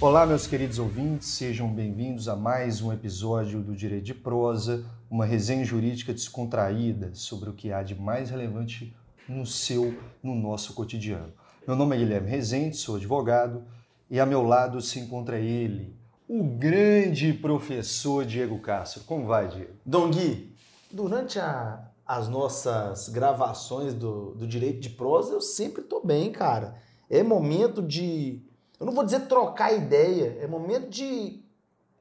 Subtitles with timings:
[0.00, 5.24] Olá, meus queridos ouvintes, sejam bem-vindos a mais um episódio do Direito de Prosa, uma
[5.24, 8.92] resenha jurídica descontraída sobre o que há de mais relevante
[9.28, 11.32] no seu, no nosso cotidiano.
[11.64, 13.62] Meu nome é Guilherme Rezende, sou advogado
[14.10, 15.94] e a meu lado se encontra ele,
[16.32, 19.02] o grande professor Diego Castro.
[19.04, 19.74] Como vai, Diego?
[19.84, 20.56] Dom Gui,
[20.90, 26.76] durante a, as nossas gravações do, do Direito de Prosa, eu sempre tô bem, cara.
[27.10, 28.40] É momento de,
[28.80, 31.44] eu não vou dizer trocar ideia, é momento de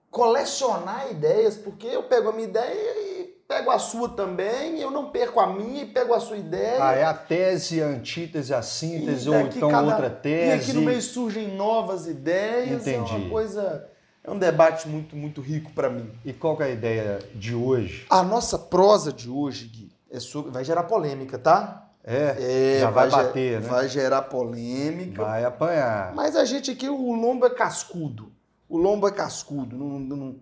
[0.09, 5.11] colecionar ideias, porque eu pego a minha ideia e pego a sua também, eu não
[5.11, 6.81] perco a minha e pego a sua ideia.
[6.81, 9.87] Ah, é a tese, a antítese, a síntese, ou então cada...
[9.87, 10.47] outra tese.
[10.47, 12.87] E aqui no meio surgem novas ideias.
[12.87, 13.11] Entendi.
[13.11, 13.90] É uma coisa.
[14.23, 16.11] É um debate muito, muito rico para mim.
[16.23, 18.05] E qual é a ideia de hoje?
[18.09, 20.51] A nossa prosa de hoje, Gui, é sobre...
[20.51, 21.89] vai gerar polêmica, tá?
[22.03, 23.67] É, é já vai, vai bater, né?
[23.67, 25.23] Vai gerar polêmica.
[25.23, 26.13] Vai apanhar.
[26.13, 28.31] Mas a gente aqui, o lombo é cascudo.
[28.69, 29.75] O lombo é cascudo.
[29.75, 30.35] Não, não,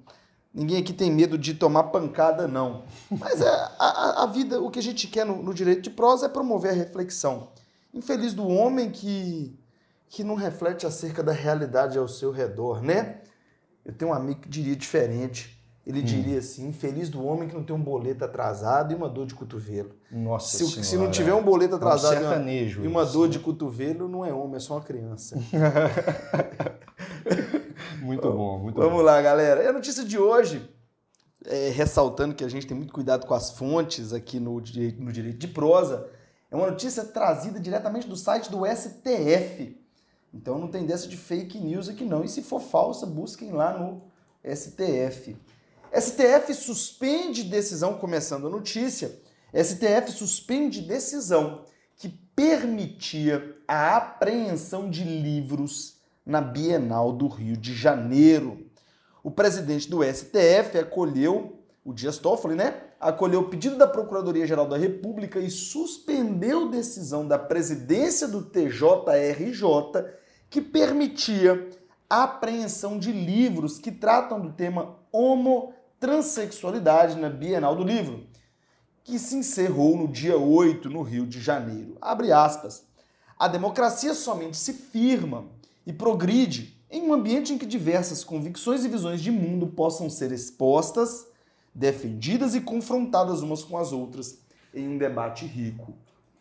[0.54, 2.84] Ninguém aqui tem medo de tomar pancada, não.
[3.10, 3.50] Mas é,
[3.80, 6.72] a, a vida, o que a gente quer no, no, direito de prosa é promover
[6.72, 7.50] a reflexão.
[7.94, 9.58] Infeliz do homem que,
[10.08, 13.22] que não reflete acerca da realidade ao seu redor, né?
[13.90, 15.60] Eu tenho um amigo que diria diferente.
[15.86, 16.04] Ele hum.
[16.04, 19.34] diria assim: infeliz do homem que não tem um boleto atrasado e uma dor de
[19.34, 19.96] cotovelo.
[20.12, 20.84] Nossa se, senhora.
[20.84, 24.24] se não tiver um boleto atrasado é um e uma, uma dor de cotovelo, não
[24.24, 25.40] é homem, é só uma criança.
[28.02, 29.02] Muito bom, muito Vamos bom.
[29.04, 29.64] lá, galera.
[29.64, 30.68] E a notícia de hoje,
[31.46, 35.38] é, ressaltando que a gente tem muito cuidado com as fontes aqui no no direito
[35.38, 36.10] de prosa,
[36.50, 39.79] é uma notícia trazida diretamente do site do STF.
[40.34, 42.24] Então não tem dessa de fake news aqui não.
[42.24, 44.02] E se for falsa, busquem lá no
[44.44, 45.36] STF.
[45.94, 49.20] STF suspende decisão, começando a notícia,
[49.54, 51.64] STF suspende decisão
[51.98, 58.70] que permitia a apreensão de livros na Bienal do Rio de Janeiro.
[59.24, 62.84] O presidente do STF acolheu, o Dias Toffoli, né?
[63.00, 69.66] Acolheu o pedido da Procuradoria-Geral da República e suspendeu decisão da presidência do TJRJ
[70.50, 71.70] que permitia
[72.10, 78.26] a apreensão de livros que tratam do tema homotransexualidade na Bienal do Livro,
[79.04, 81.96] que se encerrou no dia 8 no Rio de Janeiro.
[82.02, 82.88] Abre aspas.
[83.38, 85.46] A democracia somente se firma
[85.86, 90.32] e progride em um ambiente em que diversas convicções e visões de mundo possam ser
[90.32, 91.28] expostas,
[91.74, 94.40] defendidas e confrontadas umas com as outras
[94.74, 95.94] em um debate rico,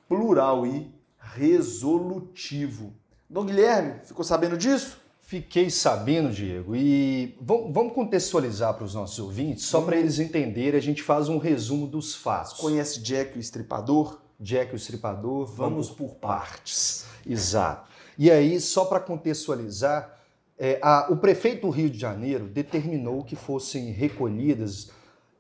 [0.08, 2.92] plural e resolutivo.
[3.28, 4.96] Dom Guilherme, ficou sabendo disso?
[5.20, 10.82] Fiquei sabendo, Diego, e vamos contextualizar para os nossos ouvintes, só para eles entenderem, a
[10.82, 12.54] gente faz um resumo dos fatos.
[12.54, 14.18] Conhece Jack o Estripador?
[14.40, 17.04] Jack o Estripador, vamos, vamos por partes.
[17.26, 17.86] Exato.
[18.16, 20.18] E aí, só para contextualizar,
[20.58, 24.90] é, a, o prefeito do Rio de Janeiro determinou que fossem recolhidas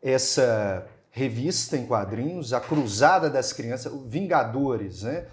[0.02, 5.26] essa revista em quadrinhos, A Cruzada das Crianças, Vingadores, né?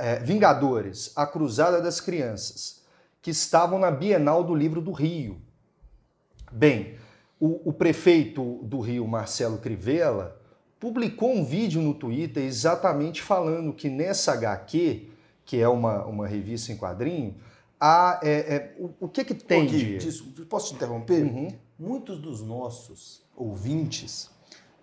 [0.00, 2.82] É, Vingadores, A Cruzada das Crianças,
[3.20, 5.40] que estavam na Bienal do Livro do Rio.
[6.50, 6.96] Bem,
[7.38, 10.40] o, o prefeito do Rio, Marcelo Crivella,
[10.78, 15.10] publicou um vídeo no Twitter exatamente falando que nessa HQ
[15.50, 17.34] que é uma, uma revista em quadrinho,
[17.80, 20.44] há, é, é, o, o, que que tem Gui, de...
[20.44, 21.24] Posso te interromper?
[21.24, 21.48] Uhum.
[21.76, 24.30] Muitos dos nossos ouvintes,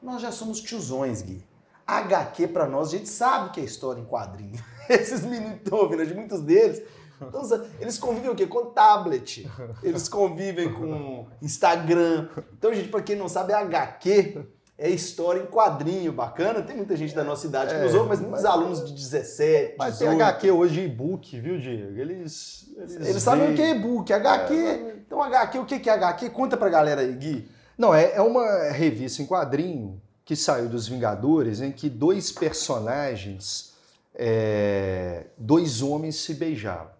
[0.02, 1.42] nós já somos tiozões, Gui.
[1.88, 4.62] HQ para nós, a gente sabe que é história em quadrinho.
[4.90, 6.84] Esses meninos estão ouvindo, de muitos deles,
[7.22, 7.42] então,
[7.80, 8.46] eles convivem o quê?
[8.46, 9.50] Com tablet.
[9.82, 12.30] Eles convivem com Instagram.
[12.58, 14.46] Então, gente, para quem não sabe, HQ
[14.78, 16.62] é história em quadrinho, bacana.
[16.62, 18.94] Tem muita gente da nossa idade que é, nos ouve, mas muitos mas, alunos de
[18.94, 20.18] 17, Mas 18.
[20.18, 22.00] tem HQ hoje e-book, viu, Diego?
[22.00, 22.72] Eles...
[22.78, 24.14] Eles, eles sabem o que é e-book.
[24.14, 24.54] HQ...
[24.54, 26.30] É, então, HQ, o que é HQ?
[26.30, 27.50] Conta pra galera aí, Gui.
[27.76, 33.74] Não, é, é uma revista em quadrinho que saiu dos Vingadores, em que dois personagens,
[34.14, 36.92] é, dois homens se beijavam.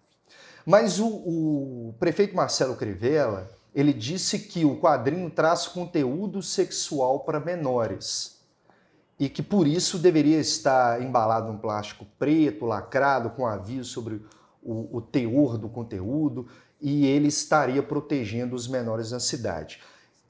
[0.64, 7.38] Mas o, o prefeito Marcelo Crivella ele disse que o quadrinho traz conteúdo sexual para
[7.38, 8.38] menores
[9.20, 14.22] e que por isso deveria estar embalado num plástico preto, lacrado, com aviso sobre
[14.62, 16.48] o, o teor do conteúdo
[16.80, 19.82] e ele estaria protegendo os menores na cidade.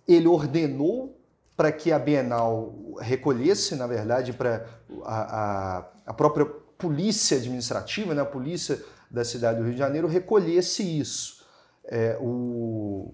[0.07, 1.18] Ele ordenou
[1.59, 4.65] para que a Bienal recolhesse, na verdade, para
[5.03, 10.07] a, a, a, própria polícia administrativa, né, a polícia da cidade do Rio de Janeiro,
[10.07, 11.45] recolhesse isso.
[11.85, 13.13] É, o,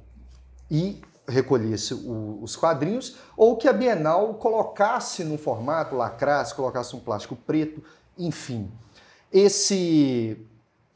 [0.70, 7.00] e recolhesse o, os quadrinhos, ou que a Bienal colocasse no formato, lacrasse, colocasse um
[7.00, 7.82] plástico preto,
[8.19, 8.70] enfim.
[9.32, 10.46] Esse.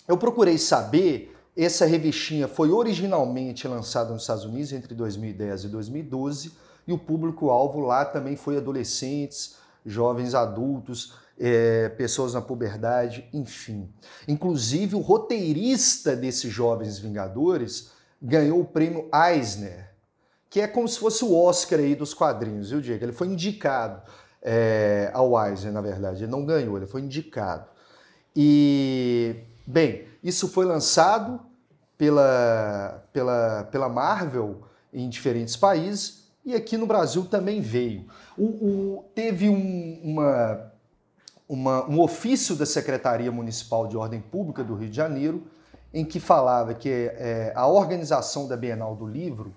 [0.06, 6.68] Eu procurei saber, essa revistinha foi originalmente lançada nos Estados Unidos entre 2010 e 2012,
[6.88, 13.93] e o público-alvo lá também foi adolescentes, jovens adultos, é, pessoas na puberdade, enfim.
[14.26, 17.90] Inclusive, o roteirista desses Jovens Vingadores
[18.20, 19.90] ganhou o prêmio Eisner,
[20.49, 23.05] que é como se fosse o Oscar aí dos quadrinhos, viu, Diego?
[23.05, 24.00] Ele foi indicado
[24.41, 26.25] é, ao Eisner, na verdade.
[26.25, 27.67] Ele não ganhou, ele foi indicado.
[28.34, 29.37] E,
[29.67, 31.38] bem, isso foi lançado
[31.99, 36.18] pela, pela, pela Marvel em diferentes países
[36.48, 38.06] e aqui no Brasil também veio.
[38.36, 40.72] O, o teve um, uma,
[41.46, 45.46] uma, um ofício da Secretaria Municipal de Ordem Pública do Rio de Janeiro
[45.92, 49.54] em que falava que é, a organização da Bienal do Livro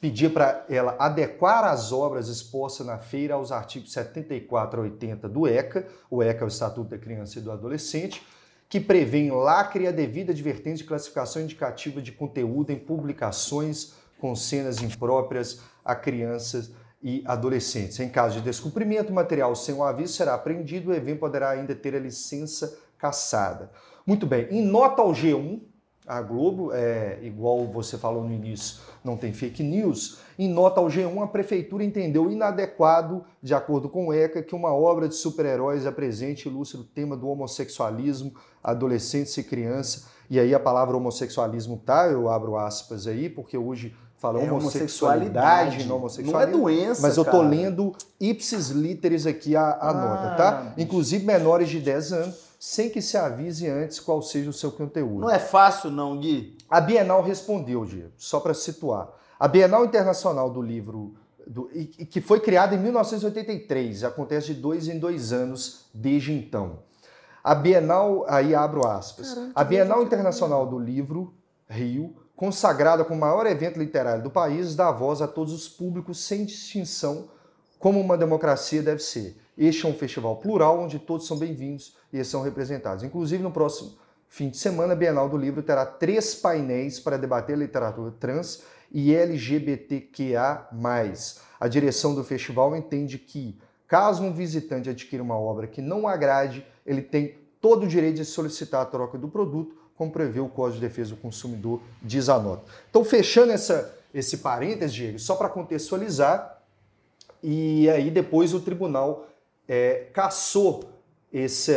[0.00, 5.46] pedia para ela adequar as obras expostas na feira aos artigos 74 a 80 do
[5.46, 8.26] ECA, o ECA é o Estatuto da Criança e do Adolescente,
[8.66, 14.82] que prevêem lacre a devida advertência de classificação indicativa de conteúdo em publicações com cenas
[14.82, 15.60] impróprias
[15.90, 16.72] a crianças
[17.02, 17.98] e adolescentes.
[17.98, 21.74] Em caso de descumprimento, material sem o aviso será apreendido e o evento poderá ainda
[21.74, 23.70] ter a licença cassada.
[24.06, 25.60] Muito bem, em nota ao G1,
[26.06, 30.18] a Globo, é, igual você falou no início, não tem fake news.
[30.38, 34.74] Em nota ao G1, a prefeitura entendeu inadequado, de acordo com o ECA, que uma
[34.74, 40.06] obra de super-heróis apresente ilustre o tema do homossexualismo, adolescentes e crianças.
[40.28, 45.84] E aí a palavra homossexualismo tá, eu abro aspas aí, porque hoje fala é homossexualidade,
[45.86, 46.32] não homossexualismo.
[46.32, 47.42] Não é doença, Mas eu tô cara.
[47.48, 50.72] lendo ipsis literis aqui a, a Ah, nota, tá?
[50.76, 55.20] Inclusive menores de 10 anos, sem que se avise antes qual seja o seu conteúdo.
[55.20, 56.56] Não é fácil não, Gui.
[56.68, 59.08] A Bienal respondeu, Diego, só para situar.
[59.38, 61.14] A Bienal Internacional do Livro,
[61.46, 66.80] do- e- que foi criada em 1983, acontece de dois em dois anos desde então.
[67.42, 70.02] A Bienal, aí abro aspas, a Bienal.
[70.02, 71.32] Internacional do Livro,
[71.66, 76.24] Rio, consagrada como o maior evento literário do país, dá voz a todos os públicos
[76.24, 77.28] sem distinção,
[77.78, 79.36] como uma democracia deve ser.
[79.58, 83.04] Este é um festival plural onde todos são bem-vindos e são representados.
[83.04, 83.92] Inclusive, no próximo
[84.26, 89.14] fim de semana, a Bienal do Livro terá três painéis para debater literatura trans e
[89.14, 90.66] LGBTQA+.
[91.60, 96.66] A direção do festival entende que, caso um visitante adquira uma obra que não agrade,
[96.86, 100.80] ele tem todo o direito de solicitar a troca do produto, como prevê o Código
[100.80, 102.62] de Defesa do Consumidor, diz a nota.
[102.88, 106.58] Então, fechando essa, esse parênteses, Diego, só para contextualizar,
[107.42, 109.26] e aí depois o tribunal
[109.68, 110.88] é, cassou
[111.30, 111.74] essa,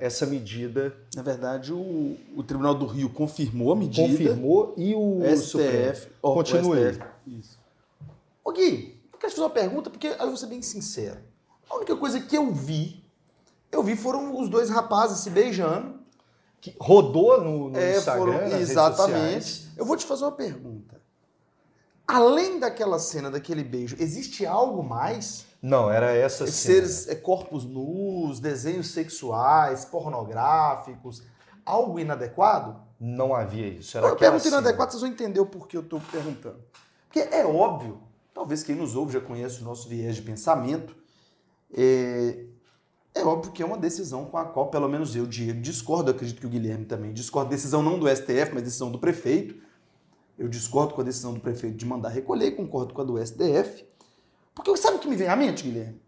[0.00, 4.06] essa medida, Na verdade, o, o Tribunal do Rio confirmou a medida.
[4.06, 5.94] confirmou, e o Supremo.
[5.96, 6.12] STF.
[6.22, 6.92] ó, o Continue.
[6.92, 7.04] STF.
[7.26, 7.58] Isso.
[8.44, 11.18] Ô Gui, eu quero te fazer uma pergunta, porque eu vou ser bem sincero.
[11.68, 13.02] A única coisa que eu vi,
[13.72, 16.01] eu vi foram os dois rapazes se beijando.
[16.62, 19.68] Que rodou no, no É, Instagram, foram- exatamente.
[19.76, 21.02] Eu vou te fazer uma pergunta.
[22.06, 25.44] Além daquela cena, daquele beijo, existe algo mais?
[25.60, 26.50] Não, era essa cena.
[26.52, 31.22] Seres, é, corpos nus, desenhos sexuais, pornográficos,
[31.66, 32.80] algo inadequado?
[32.98, 33.98] Não havia isso.
[33.98, 34.58] Era eu pergunto cena.
[34.58, 36.60] inadequado, vocês vão entender o porquê eu estou perguntando.
[37.08, 38.00] Porque é óbvio,
[38.32, 40.94] talvez quem nos ouve já conhece o nosso viés de pensamento,
[41.76, 42.41] é,
[43.22, 46.40] é óbvio que é uma decisão com a qual, pelo menos eu, Diego, discordo, acredito
[46.40, 49.54] que o Guilherme também discorda, decisão não do STF, mas decisão do prefeito.
[50.38, 53.24] Eu discordo com a decisão do prefeito de mandar recolher, e concordo com a do
[53.24, 53.86] STF.
[54.54, 56.00] Porque sabe o que me vem à mente, Guilherme?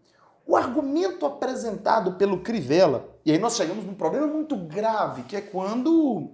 [0.45, 5.41] O argumento apresentado pelo Crivella, e aí nós chegamos num problema muito grave, que é
[5.41, 6.29] quando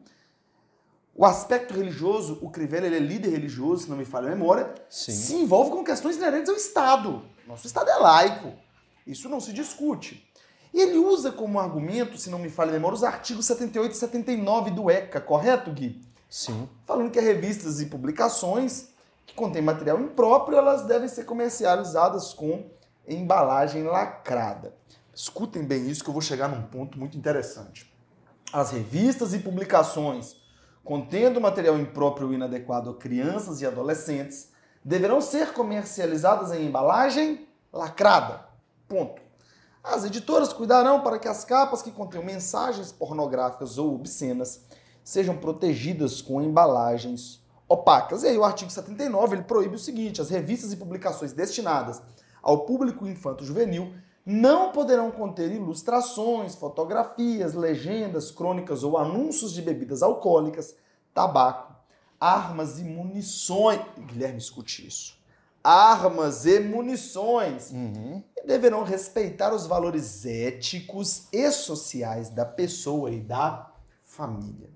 [1.15, 4.73] o aspecto religioso, o Crivella ele é líder religioso, se não me falha a memória,
[4.89, 5.11] Sim.
[5.11, 7.21] se envolve com questões inerentes ao Estado.
[7.47, 8.53] Nosso Estado é laico.
[9.05, 10.30] Isso não se discute.
[10.73, 13.95] E ele usa como argumento, se não me falha a memória, os artigos 78 e
[13.95, 16.01] 79 do ECA, correto, Gui?
[16.29, 16.69] Sim.
[16.85, 18.87] falando que as revistas e publicações
[19.25, 22.69] que contêm material impróprio, elas devem ser comercializadas com
[23.05, 24.73] embalagem lacrada.
[25.13, 27.93] Escutem bem isso que eu vou chegar num ponto muito interessante.
[28.53, 30.37] As revistas e publicações
[30.83, 34.51] contendo material impróprio ou inadequado a crianças e adolescentes
[34.83, 38.45] deverão ser comercializadas em embalagem lacrada.
[38.87, 39.20] Ponto.
[39.83, 44.61] As editoras cuidarão para que as capas que contenham mensagens pornográficas ou obscenas
[45.03, 48.23] sejam protegidas com embalagens opacas.
[48.23, 52.01] E aí o artigo 79 ele proíbe o seguinte: as revistas e publicações destinadas
[52.43, 60.75] ao público infanto-juvenil não poderão conter ilustrações, fotografias, legendas, crônicas ou anúncios de bebidas alcoólicas,
[61.11, 61.73] tabaco,
[62.19, 63.81] armas e munições.
[63.97, 65.20] Guilherme, escute isso.
[65.63, 67.71] Armas e munições.
[67.71, 68.23] Uhum.
[68.35, 73.71] E deverão respeitar os valores éticos e sociais da pessoa e da
[74.03, 74.69] família.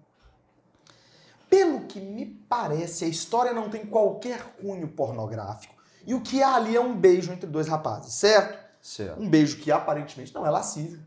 [1.50, 5.74] Pelo que me parece, a história não tem qualquer cunho pornográfico.
[6.06, 8.64] E o que há ali é um beijo entre dois rapazes, certo?
[8.82, 9.20] Certo.
[9.20, 11.00] Um beijo que aparentemente não é lascívio.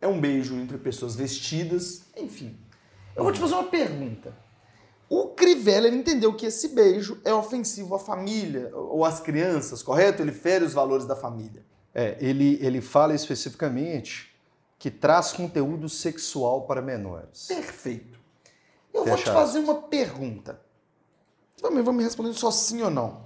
[0.00, 2.56] É um beijo entre pessoas vestidas, enfim.
[3.16, 4.32] Eu vou te fazer uma pergunta.
[5.08, 10.22] O Crivella entendeu que esse beijo é ofensivo à família ou às crianças, correto?
[10.22, 11.64] Ele fere os valores da família.
[11.94, 14.34] É, ele, ele fala especificamente
[14.78, 17.46] que traz conteúdo sexual para menores.
[17.46, 18.18] Perfeito.
[18.92, 20.60] Eu vou te fazer uma pergunta.
[21.56, 23.24] Você vai me- respondendo só sim ou não.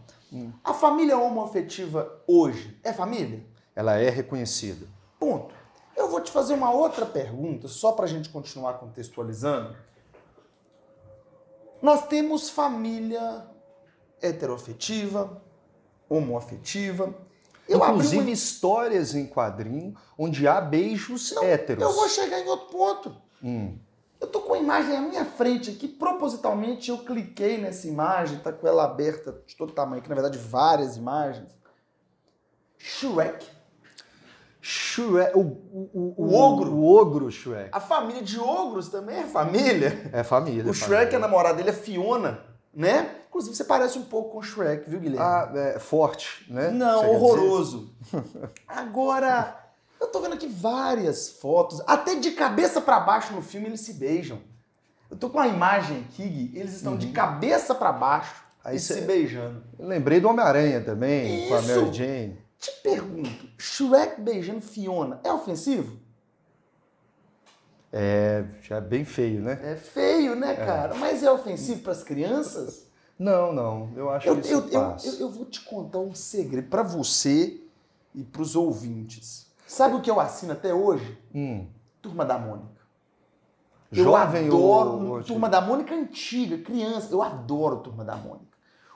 [0.63, 3.45] A família homoafetiva hoje é família?
[3.75, 4.87] Ela é reconhecida.
[5.19, 5.55] Ponto.
[5.97, 9.75] Eu vou te fazer uma outra pergunta, só para a gente continuar contextualizando.
[11.81, 13.47] Nós temos família
[14.21, 15.41] heteroafetiva,
[16.09, 17.15] homoafetiva.
[17.69, 21.83] Eu Inclusive uma- histórias em quadrinho onde há beijos Não, héteros.
[21.83, 23.17] Eu vou chegar em outro ponto.
[23.43, 23.79] Hum,
[24.21, 28.53] Eu tô com a imagem à minha frente aqui, propositalmente eu cliquei nessa imagem, tá
[28.53, 31.49] com ela aberta de todo tamanho, que na verdade várias imagens.
[32.79, 33.47] Shrek.
[34.71, 36.73] Shrek, o, o, O ogro.
[36.75, 37.71] O ogro Shrek.
[37.73, 40.11] A família de ogros também é família.
[40.13, 40.63] É família.
[40.67, 41.19] O é Shrek, a família.
[41.19, 42.41] namorada dele é Fiona,
[42.75, 43.15] né?
[43.31, 45.25] Inclusive você parece um pouco com o Shrek, viu, Guilherme?
[45.25, 46.69] Ah, é, forte, né?
[46.71, 47.95] Não, Você horroroso.
[48.69, 49.59] Agora,
[49.99, 53.95] eu tô vendo aqui várias fotos, até de cabeça pra baixo no filme eles se
[53.95, 54.39] beijam.
[55.11, 58.79] Eu tô com a imagem aqui, Gui, eles estão de cabeça pra baixo Aí e
[58.79, 59.63] cê- se beijando.
[59.79, 61.69] Eu lembrei do Homem-Aranha também, com a Isso.
[61.81, 62.48] Mary Jane.
[62.59, 65.99] Te pergunto, Shrek beijando Fiona é ofensivo?
[67.93, 69.59] É, já é bem feio, né?
[69.63, 70.95] É feio, né, cara?
[70.95, 72.87] Mas é ofensivo pras crianças?
[73.19, 73.91] Não, não.
[73.97, 76.83] Eu acho Eu, que isso eu, eu, eu, eu vou te contar um segredo pra
[76.83, 77.61] você
[78.15, 79.47] e pros ouvintes.
[79.67, 81.19] Sabe o que eu assino até hoje?
[81.35, 81.67] Hum.
[82.03, 82.79] Turma da Mônica.
[83.91, 85.07] Eu Jovem adoro ou...
[85.17, 87.09] ou- Turma da Mônica antiga, criança.
[87.13, 88.47] Eu adoro Turma da Mônica.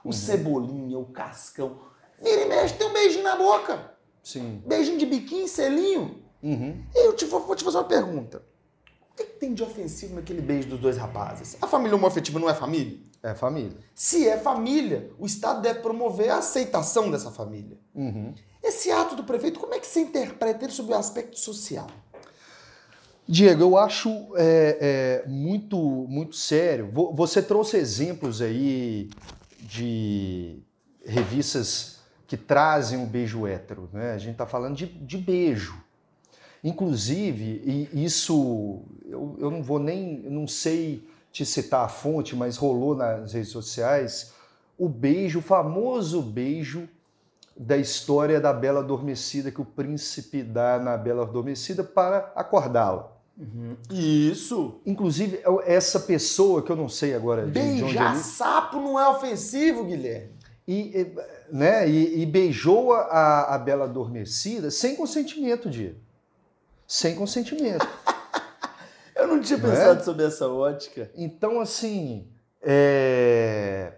[0.05, 0.13] O Uhum.
[0.13, 1.79] Cebolinha, o Cascão.
[2.23, 3.93] Vira e mexe, tem um beijinho na boca.
[4.23, 4.63] Sim.
[4.67, 6.23] Beijinho de biquinho, selinho.
[6.43, 6.83] Uhum.
[6.95, 8.43] E eu te, vou, vou te fazer uma pergunta.
[9.13, 11.57] O que, que tem de ofensivo naquele beijo dos dois rapazes?
[11.61, 12.99] A família homoafetiva não é família?
[13.23, 13.77] É família.
[13.95, 17.79] Se é família, o Estado deve promover a aceitação dessa família.
[17.95, 18.35] Uhum.
[18.63, 21.87] Esse ato do prefeito, como é que você interpreta ele sob o aspecto social?
[23.29, 25.77] Diego, eu acho é, é, muito,
[26.09, 26.91] muito sério.
[26.93, 29.09] Vo- Você trouxe exemplos aí
[29.61, 30.61] de
[31.05, 32.01] revistas
[32.33, 34.13] que trazem um beijo hétero, né?
[34.13, 35.75] A gente está falando de, de beijo.
[36.65, 42.57] Inclusive, e isso eu, eu não vou nem, não sei te citar a fonte, mas
[42.57, 44.33] rolou nas redes sociais
[44.79, 46.89] o beijo, o famoso beijo
[47.55, 53.13] da história da Bela Adormecida que o príncipe dá na Bela Adormecida para acordá-la.
[53.91, 54.81] Isso.
[54.87, 58.79] Inclusive, eu- essa pessoa que eu não sei agora de, de onde Beijar ele, sapo
[58.79, 60.32] não é ofensivo, Guilherme.
[60.67, 61.13] E,
[61.51, 65.99] né, e, e beijou a, a Bela Adormecida sem consentimento, Diego.
[66.87, 67.87] Sem consentimento.
[69.17, 69.63] Eu não tinha é?
[69.63, 71.11] pensado sobre essa ótica.
[71.17, 72.29] Então, assim,
[72.63, 73.93] é,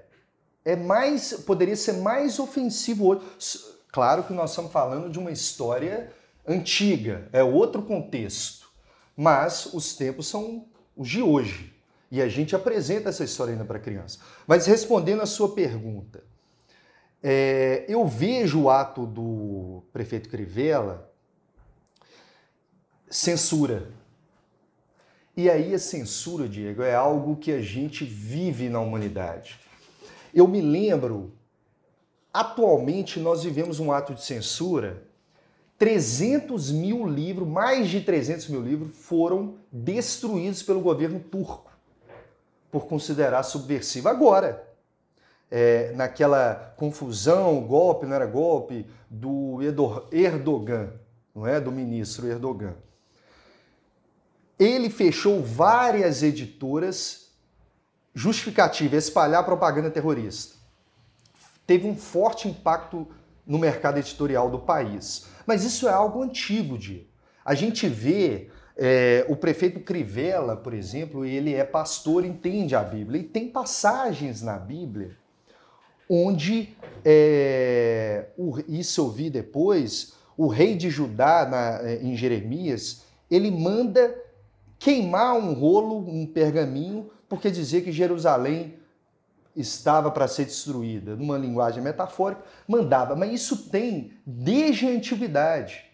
[0.65, 3.23] é mais, poderia ser mais ofensivo hoje.
[3.93, 6.11] Claro que nós estamos falando de uma história
[6.47, 8.69] antiga, é outro contexto,
[9.17, 10.67] mas os tempos são
[10.97, 11.75] os de hoje
[12.11, 14.19] e a gente apresenta essa história ainda para criança.
[14.47, 16.23] Mas respondendo a sua pergunta,
[17.27, 21.11] é, eu vejo o ato do prefeito Crivella
[23.09, 23.89] censura.
[25.35, 29.59] E aí a censura, Diego, é algo que a gente vive na humanidade.
[30.35, 31.33] Eu me lembro,
[32.31, 35.03] atualmente nós vivemos um ato de censura.
[35.79, 41.73] 300 mil livros, mais de 300 mil livros, foram destruídos pelo governo turco
[42.71, 44.11] por considerar subversivo.
[44.11, 44.64] Agora,
[45.57, 50.91] é, naquela confusão, golpe, não era golpe, do Erdo- Erdogan,
[51.33, 51.61] não é?
[51.61, 52.75] Do ministro Erdogan.
[54.59, 57.29] Ele fechou várias editoras
[58.13, 60.57] justificativa espalhar propaganda terrorista.
[61.65, 63.07] Teve um forte impacto
[63.47, 65.27] no mercado editorial do país.
[65.47, 67.07] Mas isso é algo antigo, Diego.
[67.45, 73.21] A gente vê é, o prefeito Crivella, por exemplo, ele é pastor, entende a Bíblia,
[73.21, 75.17] e tem passagens na Bíblia
[76.09, 83.03] onde, é, o- isso eu vi depois, o rei de Judá, na- é, em Jeremias,
[83.31, 84.15] ele manda
[84.79, 88.75] queimar um rolo, um pergaminho, porque dizia que Jerusalém
[89.57, 93.15] estava para ser destruída, numa linguagem metafórica, mandava.
[93.15, 95.85] Mas isso tem desde a antiguidade.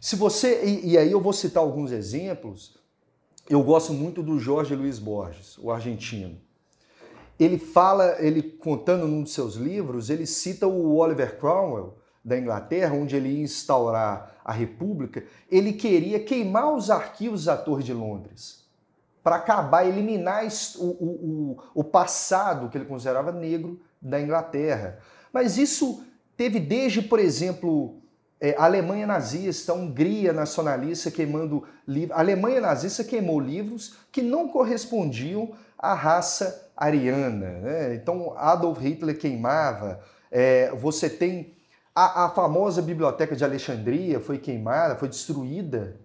[0.00, 2.76] Se você e, e aí eu vou citar alguns exemplos.
[3.48, 6.36] Eu gosto muito do Jorge Luiz Borges, o argentino.
[7.38, 12.94] Ele fala, ele contando num de seus livros, ele cita o Oliver Cromwell da Inglaterra,
[12.94, 15.24] onde ele ia instaurar a República.
[15.50, 18.66] Ele queria queimar os arquivos da Torre de Londres
[19.22, 20.44] para acabar, eliminar
[20.78, 24.98] o, o, o passado que ele considerava negro da Inglaterra.
[25.32, 26.04] Mas isso
[26.36, 28.00] teve desde, por exemplo,
[28.40, 32.18] é, Alemanha nazista, Hungria nacionalista queimando livros.
[32.18, 37.60] Alemanha nazista queimou livros que não correspondiam à raça ariana.
[37.60, 37.94] Né?
[37.94, 40.00] Então, Adolf Hitler queimava.
[40.30, 41.54] É, você tem
[41.94, 45.96] a, a famosa biblioteca de Alexandria foi queimada, foi destruída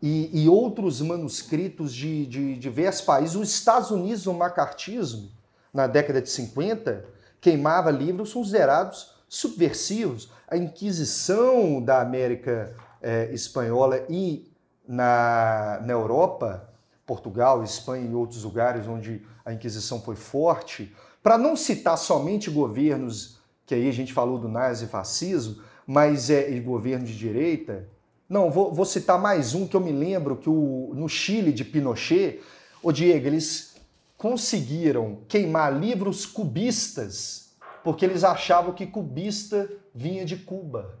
[0.00, 3.36] e, e outros manuscritos de, de, diversos países.
[3.36, 5.28] Os Estados Unidos, o macartismo,
[5.74, 7.04] na década de 50,
[7.38, 10.28] queimava livros considerados subversivos.
[10.48, 14.50] A Inquisição da América é, Espanhola e
[14.86, 16.68] na, na Europa,
[17.06, 23.38] Portugal, Espanha e outros lugares onde a Inquisição foi forte, para não citar somente governos,
[23.64, 27.88] que aí a gente falou do nazifascismo, mas é governo de direita,
[28.28, 31.64] não, vou, vou, citar mais um que eu me lembro que o, no Chile de
[31.64, 32.40] Pinochet,
[32.80, 33.74] o Diego, eles
[34.16, 37.39] conseguiram queimar livros cubistas
[37.82, 40.98] porque eles achavam que cubista vinha de Cuba.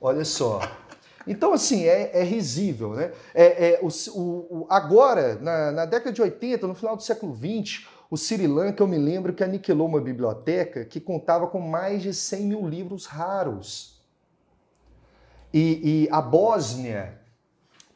[0.00, 0.60] Olha só.
[1.26, 3.12] Então, assim, é, é risível, né?
[3.34, 7.86] É, é o, o, agora, na, na, década de 80, no final do século 20,
[8.10, 12.14] o Sri Lanka, eu me lembro que aniquilou uma biblioteca que contava com mais de
[12.14, 14.00] 100 mil livros raros.
[15.52, 17.20] E, e a Bósnia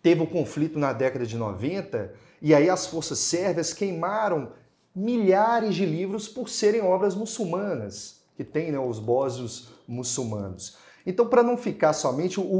[0.02, 4.52] teve o um conflito na década de 90, e aí as forças sérvias queimaram
[4.94, 10.76] milhares de livros por serem obras muçulmanas, que tem né, os bósnios muçulmanos.
[11.06, 12.54] Então, para não ficar somente, o, o,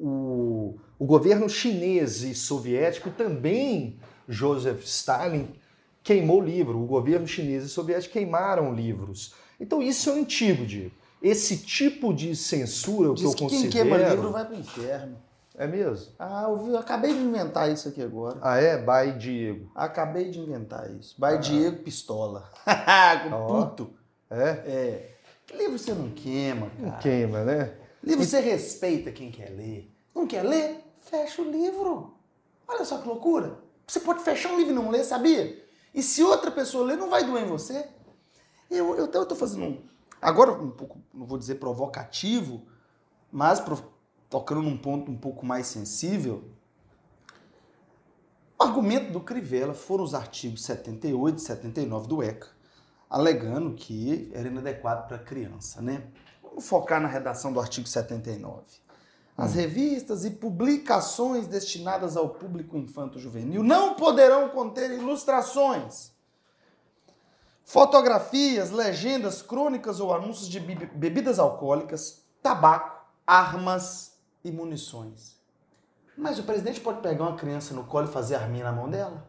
[0.00, 5.48] o, o, governo chinês e soviético também, Joseph Stalin,
[6.02, 6.78] queimou livro.
[6.82, 9.34] O governo chinês e soviético queimaram livros.
[9.58, 13.62] Então, isso é antigo, Diego esse tipo de censura, o que eu considero...
[13.62, 15.16] quem queima livro vai pro inferno.
[15.56, 16.12] É mesmo?
[16.18, 18.38] Ah, eu, acabei de inventar isso aqui agora.
[18.42, 18.76] Ah, é?
[18.76, 19.70] By Diego.
[19.74, 21.14] Acabei de inventar isso.
[21.18, 21.36] By ah.
[21.36, 22.50] Diego Pistola.
[23.30, 23.94] Com puto.
[24.30, 24.48] É?
[24.50, 25.16] É.
[25.56, 26.82] Livro você não queima, cara.
[26.82, 27.74] Não queima, né?
[28.02, 29.90] Livro você respeita quem quer ler.
[30.14, 30.84] Não quer ler?
[31.00, 32.14] Fecha o livro.
[32.68, 33.58] Olha só que loucura.
[33.86, 35.64] Você pode fechar um livro e não ler, sabia?
[35.94, 37.88] E se outra pessoa ler, não vai doer em você.
[38.70, 39.82] Eu, eu, eu tô fazendo um
[40.20, 42.66] Agora, um pouco, não vou dizer provocativo,
[43.30, 43.62] mas
[44.36, 46.44] tocando num ponto um pouco mais sensível,
[48.58, 52.48] o argumento do Crivella foram os artigos 78 e 79 do ECA,
[53.08, 56.08] alegando que era inadequado para criança, né?
[56.42, 58.62] Vamos focar na redação do artigo 79.
[59.38, 59.54] As hum.
[59.54, 66.14] revistas e publicações destinadas ao público infanto-juvenil não poderão conter ilustrações
[67.64, 74.15] Fotografias, legendas, crônicas ou anúncios de bebidas alcoólicas, tabaco, armas
[74.46, 75.36] e munições.
[76.16, 79.28] Mas o presidente pode pegar uma criança no colo e fazer arminha na mão dela?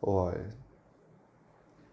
[0.00, 0.54] Olha.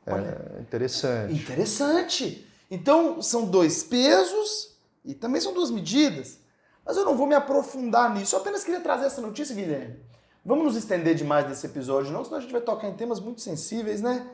[0.05, 1.33] É Olha, interessante.
[1.33, 2.47] Interessante.
[2.69, 6.39] Então, são dois pesos e também são duas medidas.
[6.85, 8.35] Mas eu não vou me aprofundar nisso.
[8.35, 9.99] Eu apenas queria trazer essa notícia, Guilherme.
[10.45, 13.39] Vamos nos estender demais nesse episódio, não, senão a gente vai tocar em temas muito
[13.39, 14.29] sensíveis, né?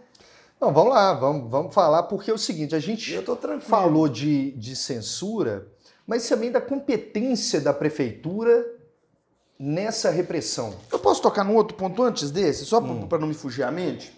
[0.59, 3.23] Não, vamos lá, vamos, vamos falar, porque é o seguinte, a gente
[3.61, 5.71] falou de, de censura,
[6.09, 8.65] mas também da competência da prefeitura
[9.59, 10.75] nessa repressão.
[10.91, 13.07] Eu posso tocar num outro ponto antes desse, só hum.
[13.07, 14.11] para não me fugir a mente?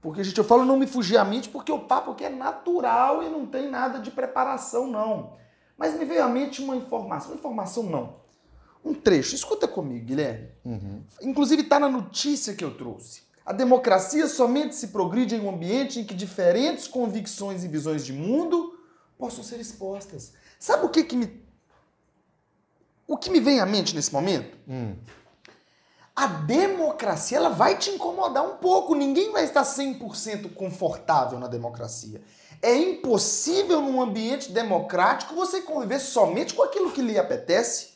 [0.00, 3.22] Porque, gente, eu falo não me fugir a mente porque o papo aqui é natural
[3.22, 5.34] e não tem nada de preparação, não.
[5.76, 7.32] Mas me veio à mente uma informação.
[7.32, 8.14] Uma informação não.
[8.82, 9.34] Um trecho.
[9.34, 10.48] Escuta comigo, Guilherme.
[10.64, 11.02] Uhum.
[11.20, 13.24] Inclusive está na notícia que eu trouxe.
[13.44, 18.14] A democracia somente se progride em um ambiente em que diferentes convicções e visões de
[18.14, 18.78] mundo
[19.18, 20.32] possam ser expostas.
[20.58, 21.44] Sabe o que, que me.
[23.06, 24.56] O que me vem à mente nesse momento?
[24.68, 24.96] Hum.
[26.14, 28.94] A democracia ela vai te incomodar um pouco.
[28.94, 32.22] Ninguém vai estar 100% confortável na democracia.
[32.62, 37.90] É impossível num ambiente democrático você conviver somente com aquilo que lhe apetece,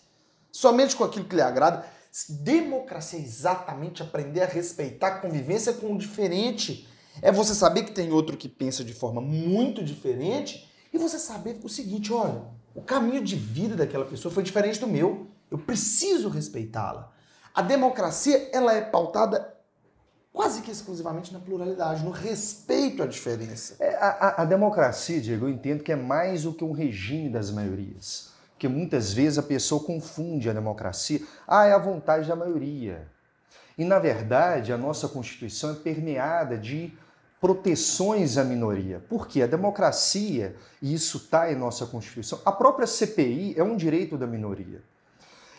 [0.53, 1.85] somente com aquilo que lhe agrada.
[2.29, 6.87] Democracia é exatamente aprender a respeitar a convivência com o diferente.
[7.23, 11.59] É você saber que tem outro que pensa de forma muito diferente e você saber
[11.63, 12.43] o seguinte: olha,
[12.75, 15.29] o caminho de vida daquela pessoa foi diferente do meu.
[15.51, 17.13] Eu preciso respeitá-la.
[17.55, 19.57] A democracia ela é pautada
[20.33, 23.77] quase que exclusivamente na pluralidade, no respeito à diferença.
[23.81, 27.51] É, a, a, democracia, Diego, eu entendo que é mais do que um regime das
[27.51, 28.31] maiorias.
[28.53, 31.21] Porque muitas vezes a pessoa confunde a democracia.
[31.49, 33.09] Ah, é a vontade da maioria.
[33.77, 36.97] E, na verdade, a nossa Constituição é permeada de
[37.41, 39.03] proteções à minoria.
[39.09, 44.19] Porque a democracia, e isso está em nossa Constituição, a própria CPI é um direito
[44.19, 44.83] da minoria.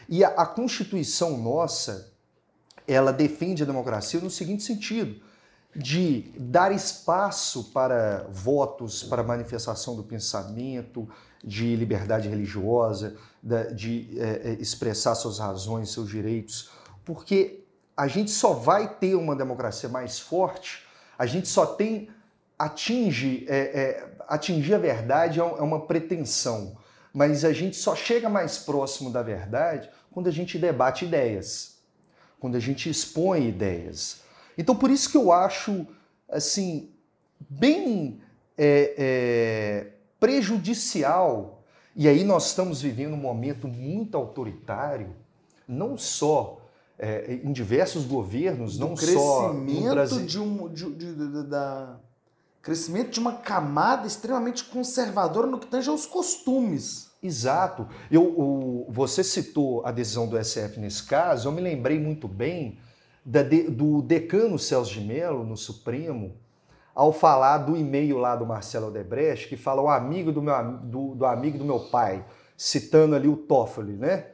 [0.08, 2.12] E a, a Constituição nossa,
[2.88, 5.20] ela defende a democracia no seguinte sentido:
[5.76, 11.10] de dar espaço para votos, para manifestação do pensamento,
[11.44, 13.16] de liberdade religiosa,
[13.74, 16.70] de é, é, expressar suas razões, seus direitos,
[17.04, 17.64] porque
[17.98, 20.86] a gente só vai ter uma democracia mais forte
[21.22, 22.10] a gente só tem
[22.58, 26.76] atinge é, é, atingir a verdade é, é uma pretensão,
[27.14, 31.78] mas a gente só chega mais próximo da verdade quando a gente debate ideias,
[32.40, 34.22] quando a gente expõe ideias.
[34.58, 35.86] Então por isso que eu acho
[36.28, 36.90] assim
[37.40, 38.20] bem
[38.58, 39.88] é, é,
[40.20, 41.64] prejudicial
[41.96, 45.16] e aí nós estamos vivendo um momento muito autoritário,
[45.68, 46.61] não só
[47.02, 50.24] é, em diversos governos, do não só no Brasil.
[50.24, 52.00] De um, de, de, de, da
[52.62, 57.10] crescimento de uma camada extremamente conservadora no que tange aos costumes.
[57.24, 57.88] Exato.
[58.12, 62.78] Eu, o, você citou a decisão do SF nesse caso, eu me lembrei muito bem
[63.26, 66.36] da, do decano Celso de Mello, no Supremo,
[66.94, 71.16] ao falar do e-mail lá do Marcelo Odebrecht, que fala o amigo do, meu, do,
[71.16, 72.24] do amigo do meu pai,
[72.56, 74.26] citando ali o Toffoli, né?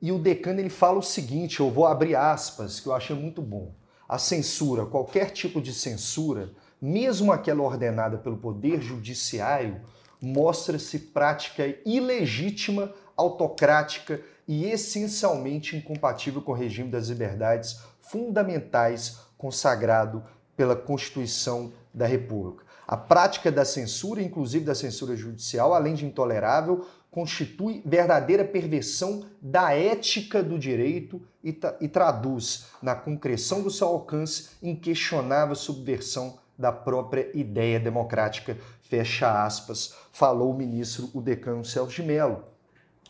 [0.00, 3.42] E o decano ele fala o seguinte, eu vou abrir aspas, que eu achei muito
[3.42, 3.74] bom.
[4.08, 9.80] A censura, qualquer tipo de censura, mesmo aquela ordenada pelo Poder Judiciário,
[10.20, 20.24] mostra-se prática ilegítima, autocrática e essencialmente incompatível com o regime das liberdades fundamentais consagrado
[20.56, 22.64] pela Constituição da República.
[22.90, 29.72] A prática da censura, inclusive da censura judicial, além de intolerável, constitui verdadeira perversão da
[29.72, 37.30] ética do direito e, e traduz na concreção do seu alcance inquestionável subversão da própria
[37.32, 42.42] ideia democrática, fecha aspas, falou o ministro, o decano Celso de Mello.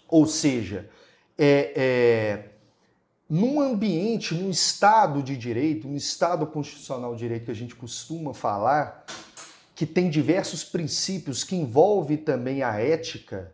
[0.07, 0.91] Ou seja,
[1.39, 2.49] é, é,
[3.27, 8.35] num ambiente, num Estado de direito, um Estado constitucional de direito que a gente costuma
[8.35, 9.07] falar,
[9.81, 13.51] que tem diversos princípios, que envolve também a ética,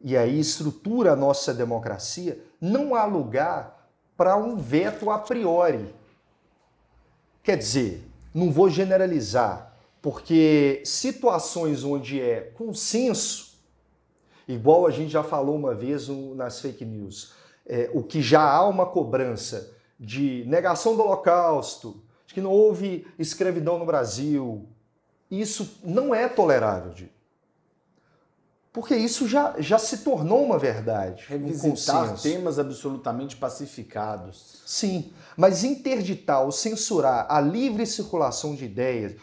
[0.00, 5.92] e aí estrutura a nossa democracia, não há lugar para um veto a priori.
[7.42, 13.58] Quer dizer, não vou generalizar, porque situações onde é consenso,
[14.46, 17.34] igual a gente já falou uma vez nas fake news,
[17.66, 23.04] é, o que já há uma cobrança de negação do Holocausto, de que não houve
[23.18, 24.68] escravidão no Brasil,
[25.30, 26.92] isso não é tolerável.
[28.72, 31.24] Porque isso já, já se tornou uma verdade.
[31.26, 34.62] Revisitar um temas absolutamente pacificados.
[34.66, 39.14] Sim, mas interditar ou censurar a livre circulação de ideias,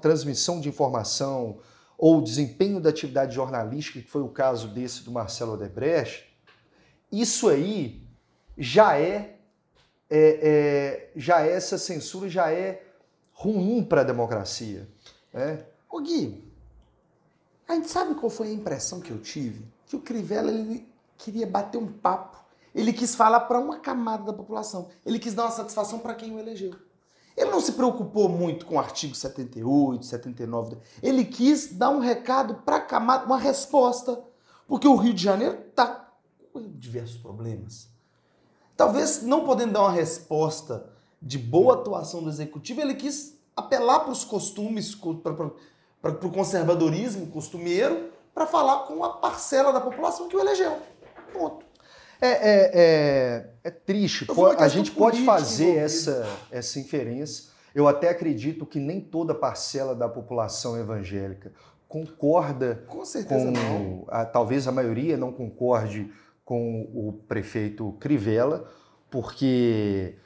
[0.00, 1.58] transmissão de informação
[1.98, 6.24] ou desempenho da atividade jornalística, que foi o caso desse do Marcelo Odebrecht,
[7.12, 8.02] isso aí
[8.56, 9.36] já é,
[10.08, 12.82] é, é já é essa censura já é
[13.42, 14.88] ruim para a democracia.
[15.32, 15.64] Né?
[15.90, 16.44] Ô Gui,
[17.68, 19.66] a gente sabe qual foi a impressão que eu tive?
[19.86, 22.38] Que o Crivella ele queria bater um papo.
[22.72, 24.88] Ele quis falar para uma camada da população.
[25.04, 26.72] Ele quis dar uma satisfação para quem o elegeu.
[27.36, 30.78] Ele não se preocupou muito com o artigo 78, 79.
[31.02, 34.22] Ele quis dar um recado para a camada, uma resposta.
[34.68, 36.10] Porque o Rio de Janeiro está
[36.52, 37.88] com diversos problemas.
[38.76, 40.91] Talvez não podendo dar uma resposta
[41.22, 48.10] de boa atuação do executivo, ele quis apelar para os costumes, para o conservadorismo costumeiro,
[48.34, 50.76] para falar com a parcela da população que o elegeu.
[51.32, 51.64] Ponto.
[52.20, 54.26] É, é, é, é triste.
[54.58, 57.50] A gente pode fazer essa, essa inferência.
[57.74, 61.52] Eu até acredito que nem toda parcela da população evangélica
[61.88, 64.04] concorda com, certeza com não.
[64.08, 66.10] A, talvez a maioria não concorde
[66.44, 68.70] com o prefeito Crivella,
[69.10, 70.16] porque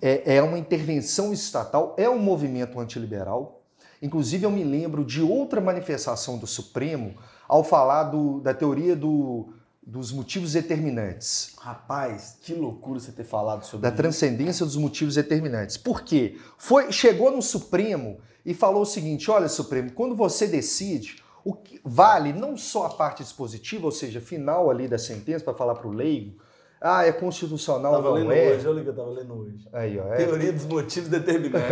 [0.00, 3.60] é, é uma intervenção estatal, é um movimento antiliberal,
[4.02, 7.14] Inclusive, eu me lembro de outra manifestação do Supremo
[7.46, 11.54] ao falar do, da teoria do, dos motivos determinantes.
[11.58, 13.96] Rapaz, que loucura você ter falado sobre Da isso.
[13.96, 15.76] transcendência dos motivos determinantes.
[15.76, 16.38] Por quê?
[16.56, 21.78] Foi, chegou no Supremo e falou o seguinte: olha, Supremo, quando você decide, o que
[21.84, 25.88] vale não só a parte dispositiva, ou seja, final ali da sentença, para falar para
[25.88, 26.40] o leigo,
[26.80, 28.52] Ah, é constitucional Tava não é?
[28.52, 29.68] hoje, olha o que eu tava lendo hoje.
[29.70, 30.16] Aí, ó, é.
[30.16, 31.68] Teoria dos motivos determinantes.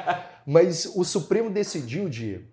[0.46, 2.44] Mas o Supremo decidiu, Diego,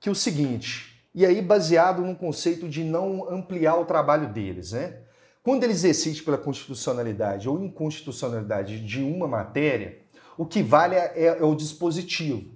[0.00, 5.00] que o seguinte, e aí baseado num conceito de não ampliar o trabalho deles, né?
[5.42, 9.98] Quando eles decidem pela constitucionalidade ou inconstitucionalidade de uma matéria,
[10.38, 12.50] o que vale é, é o dispositivo.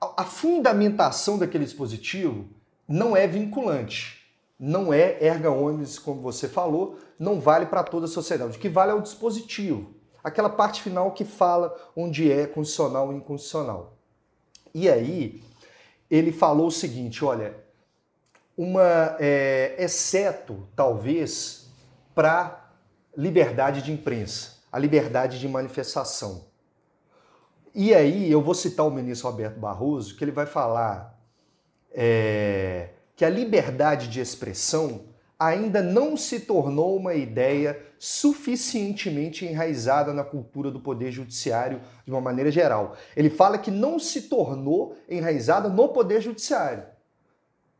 [0.00, 2.48] A, a fundamentação daquele dispositivo
[2.86, 4.23] não é vinculante,
[4.58, 8.56] não é erga omnes, como você falou, não vale para toda a sociedade.
[8.56, 13.12] O que vale é o dispositivo, aquela parte final que fala onde é constitucional ou
[13.12, 13.94] inconstitucional.
[14.72, 15.42] E aí,
[16.10, 17.56] ele falou o seguinte: olha,
[18.56, 21.68] uma é, exceto talvez
[22.14, 22.70] para
[23.16, 26.46] liberdade de imprensa, a liberdade de manifestação.
[27.74, 31.18] E aí eu vou citar o ministro Roberto Barroso, que ele vai falar
[31.92, 35.02] é, que a liberdade de expressão
[35.38, 42.20] ainda não se tornou uma ideia suficientemente enraizada na cultura do poder judiciário de uma
[42.20, 42.96] maneira geral.
[43.16, 46.84] Ele fala que não se tornou enraizada no poder judiciário.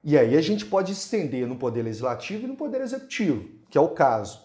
[0.03, 3.81] E aí a gente pode estender no poder legislativo e no poder executivo, que é
[3.81, 4.43] o caso.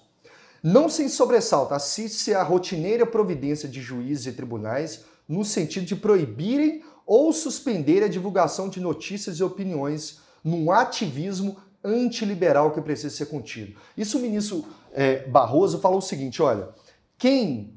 [0.61, 6.83] Não sem sobressalto, assiste-se à rotineira providência de juízes e tribunais no sentido de proibirem
[7.05, 13.79] ou suspender a divulgação de notícias e opiniões num ativismo antiliberal que precisa ser contido.
[13.97, 16.69] Isso o ministro é, Barroso falou o seguinte: olha,
[17.17, 17.73] quem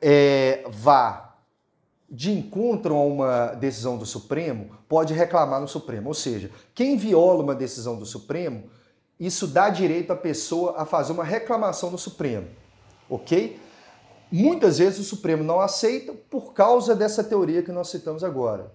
[0.00, 1.24] é, vá
[2.10, 6.08] de encontro a uma decisão do Supremo pode reclamar no Supremo.
[6.08, 8.70] Ou seja, quem viola uma decisão do Supremo,
[9.18, 12.46] isso dá direito à pessoa a fazer uma reclamação no Supremo.
[13.08, 13.58] Ok?
[14.30, 18.72] Muitas vezes o Supremo não aceita por causa dessa teoria que nós citamos agora,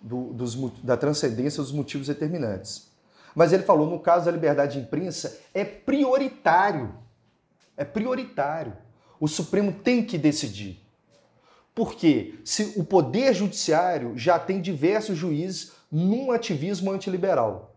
[0.00, 2.88] do, dos, da transcendência dos motivos determinantes.
[3.34, 6.94] Mas ele falou, no caso da liberdade de imprensa, é prioritário.
[7.76, 8.76] É prioritário.
[9.20, 10.80] O Supremo tem que decidir.
[11.74, 17.76] Porque se o poder judiciário já tem diversos juízes num ativismo antiliberal,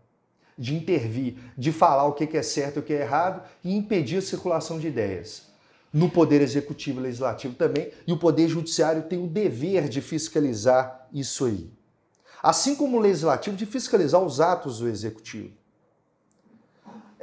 [0.58, 4.18] de intervir, de falar o que é certo e o que é errado e impedir
[4.18, 5.50] a circulação de ideias.
[5.92, 11.06] No poder executivo e legislativo também, e o poder judiciário tem o dever de fiscalizar
[11.12, 11.70] isso aí.
[12.42, 15.54] Assim como o legislativo de fiscalizar os atos do executivo.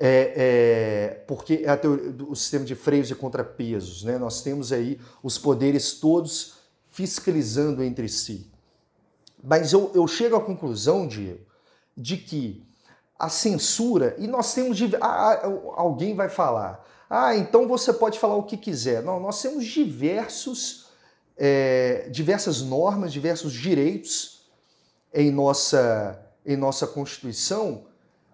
[0.01, 1.77] É, é, porque é
[2.23, 4.17] o sistema de freios e contrapesos, né?
[4.17, 6.53] nós temos aí os poderes todos
[6.89, 8.49] fiscalizando entre si.
[9.43, 11.41] Mas eu, eu chego à conclusão, Diego,
[11.97, 12.65] de que
[13.17, 14.79] a censura, e nós temos.
[15.01, 15.41] Ah,
[15.75, 19.03] alguém vai falar, ah, então você pode falar o que quiser.
[19.03, 20.88] Não, nós temos diversos,
[21.38, 24.38] é, diversas normas, diversos direitos
[25.13, 27.84] em nossa, em nossa Constituição,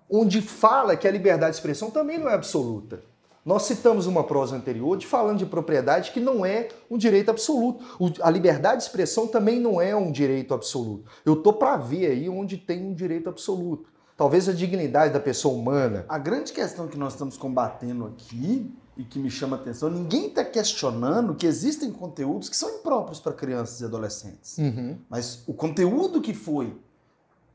[0.09, 3.01] onde fala que a liberdade de expressão também não é absoluta.
[3.45, 7.85] Nós citamos uma prosa anterior de falando de propriedade que não é um direito absoluto.
[8.21, 11.11] A liberdade de expressão também não é um direito absoluto.
[11.23, 13.87] Eu tô para ver aí onde tem um direito absoluto.
[14.17, 16.05] Talvez a dignidade da pessoa humana.
[16.09, 20.27] A grande questão que nós estamos combatendo aqui e que me chama a atenção, ninguém
[20.27, 24.57] está questionando que existem conteúdos que são impróprios para crianças e adolescentes.
[24.57, 24.97] Uhum.
[25.09, 26.79] Mas o conteúdo que foi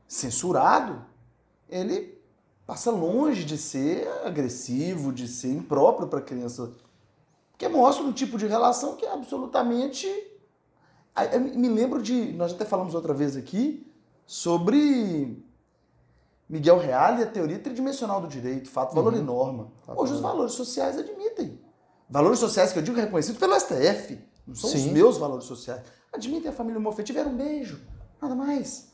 [0.07, 1.03] censurado,
[1.67, 2.19] ele
[2.67, 6.71] passa longe de ser agressivo, de ser impróprio para criança.
[7.51, 10.07] Porque mostra um tipo de relação que é absolutamente.
[11.33, 12.33] Eu me lembro de.
[12.33, 13.85] Nós até falamos outra vez aqui
[14.25, 15.43] sobre
[16.51, 19.19] Miguel Reale e a teoria tridimensional do direito, fato, valor uhum.
[19.19, 19.71] e norma.
[19.87, 21.57] Hoje os valores sociais admitem.
[22.09, 24.19] Valores sociais que eu digo reconhecidos pelo STF.
[24.45, 24.87] Não são Sim.
[24.87, 25.81] os meus valores sociais.
[26.11, 27.79] Admitem a família homofetiva um beijo.
[28.21, 28.89] Nada mais.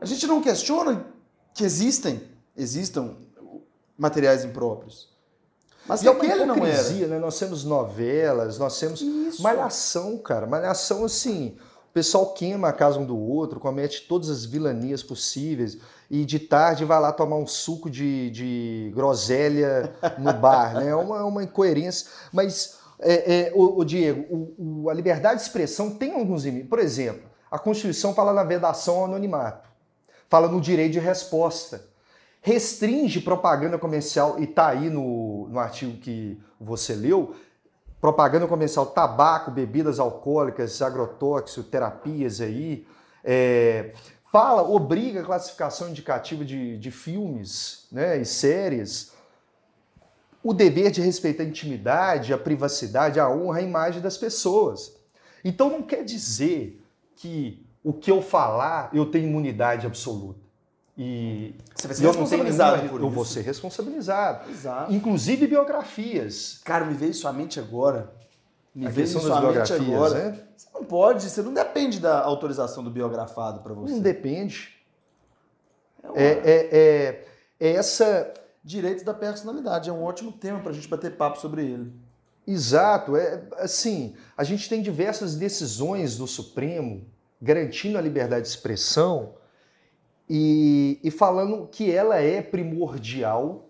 [0.00, 1.04] A gente não questiona
[1.52, 2.22] que existem,
[2.56, 3.14] existam
[3.98, 5.12] materiais impróprios.
[5.86, 7.06] Mas e é uma aquele não era.
[7.06, 7.18] Né?
[7.18, 9.42] Nós temos novelas, nós temos Isso.
[9.42, 10.46] malhação, cara.
[10.46, 11.58] Malhação, assim,
[11.90, 15.76] o pessoal queima a casa um do outro, comete todas as vilanias possíveis
[16.10, 20.88] e de tarde vai lá tomar um suco de, de groselha no bar, né?
[20.88, 22.08] É uma, uma incoerência.
[22.32, 26.68] Mas, é, é, o, o, Diego, o, o, a liberdade de expressão tem alguns limites.
[26.68, 29.68] Por exemplo, a Constituição fala na vedação ao anonimato,
[30.28, 31.84] fala no direito de resposta,
[32.40, 37.34] restringe propaganda comercial, e está aí no, no artigo que você leu,
[38.00, 42.86] propaganda comercial, tabaco, bebidas alcoólicas, agrotóxicos, terapias aí,
[43.24, 43.92] é,
[44.34, 49.12] fala, obriga a classificação indicativa de, de filmes né, e séries,
[50.42, 54.92] o dever de respeitar a intimidade, a privacidade, a honra, a imagem das pessoas.
[55.44, 56.82] Então não quer dizer
[57.14, 60.40] que o que eu falar eu tenho imunidade absoluta.
[60.98, 63.14] E Você vai ser eu responsabilizado nenhuma- por eu isso.
[63.14, 64.50] vou ser responsabilizado.
[64.50, 64.92] Exato.
[64.92, 66.60] Inclusive biografias.
[66.64, 68.12] Cara, me veio à mente agora.
[68.74, 70.30] Me A questão isso das à mente biografias, agora.
[70.32, 70.38] né?
[70.56, 73.92] Você não pode, você não depende da autorização do biografado para você.
[73.94, 74.74] Não depende.
[76.02, 77.24] É uma- É, é, é,
[77.60, 78.34] é essa.
[78.64, 79.90] Direitos da personalidade.
[79.90, 81.92] É um ótimo tema para a gente bater papo sobre ele.
[82.46, 83.14] Exato.
[83.16, 87.04] É, assim, a gente tem diversas decisões do Supremo
[87.40, 89.34] garantindo a liberdade de expressão
[90.28, 93.68] e, e falando que ela é primordial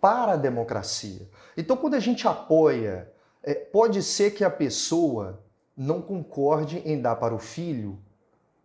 [0.00, 1.28] para a democracia.
[1.56, 3.10] Então, quando a gente apoia,
[3.46, 5.40] é, pode ser que a pessoa
[5.76, 7.96] não concorde em dar para o filho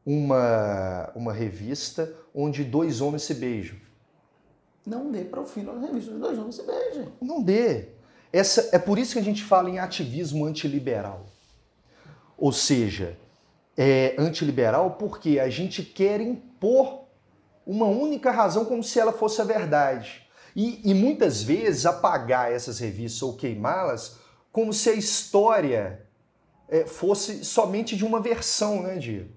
[0.03, 3.77] uma, uma revista onde dois homens se beijam.
[4.83, 6.11] Não dê para o filho na revista.
[6.11, 7.07] Os dois homens se beijam.
[7.21, 7.89] Não dê.
[8.33, 11.27] Essa, é por isso que a gente fala em ativismo antiliberal.
[12.35, 13.15] Ou seja,
[13.77, 17.03] é antiliberal porque a gente quer impor
[17.67, 20.27] uma única razão como se ela fosse a verdade.
[20.55, 24.20] E, e muitas vezes apagar essas revistas ou queimá-las
[24.51, 26.05] como se a história
[26.67, 29.29] é, fosse somente de uma versão, né, Diego?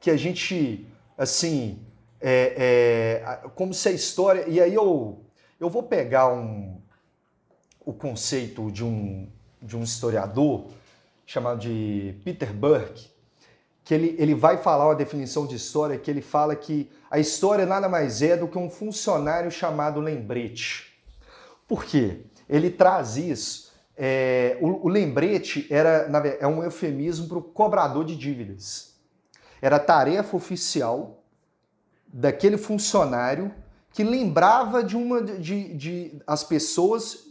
[0.00, 0.86] Que a gente,
[1.16, 1.78] assim,
[2.20, 4.46] é, é, como se a história.
[4.48, 5.20] E aí eu,
[5.58, 6.80] eu vou pegar um,
[7.84, 9.28] o conceito de um,
[9.60, 10.66] de um historiador
[11.26, 13.08] chamado de Peter Burke,
[13.84, 17.64] que ele, ele vai falar uma definição de história que ele fala que a história
[17.66, 20.92] nada mais é do que um funcionário chamado lembrete.
[21.66, 22.22] Por quê?
[22.50, 23.70] Ele traz isso.
[23.96, 28.94] é, o, o lembrete era na é um eufemismo para o cobrador de dívidas.
[29.62, 31.22] Era tarefa oficial
[32.12, 33.54] daquele funcionário
[33.92, 37.26] que lembrava de uma de, de as pessoas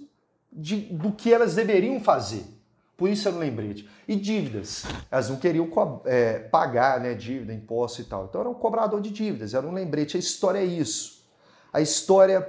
[0.51, 2.45] de, do que elas deveriam fazer.
[2.95, 3.89] Por isso era um lembrete.
[4.07, 4.83] E dívidas.
[5.09, 5.69] Elas não queriam
[6.05, 8.25] é, pagar né, dívida, imposto e tal.
[8.25, 10.17] Então era um cobrador de dívidas, era um lembrete.
[10.17, 11.23] A história é isso.
[11.71, 12.45] A história,